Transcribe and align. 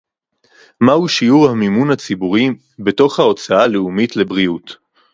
מהו 0.81 1.07
שיעור 1.07 1.49
המימון 1.49 1.91
הציבורי 1.91 2.47
בתוך 2.79 3.19
ההוצאה 3.19 3.63
הלאומית 3.63 4.15
לבריאות 4.15 4.75